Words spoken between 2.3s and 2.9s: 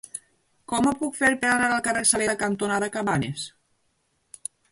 cantonada